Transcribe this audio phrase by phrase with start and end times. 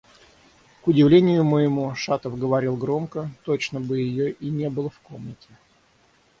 [0.81, 5.49] К удивлению моему, Шатов говорил громко, точно бы ее и не было в комнате.